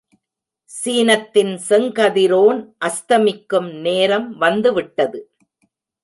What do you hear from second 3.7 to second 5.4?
நேரம் வந்து விட்டது.